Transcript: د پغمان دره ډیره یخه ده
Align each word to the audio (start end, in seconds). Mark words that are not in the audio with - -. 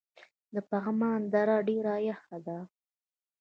د 0.53 0.55
پغمان 0.69 1.21
دره 1.33 1.57
ډیره 1.67 1.95
یخه 2.09 2.37
ده 2.47 2.57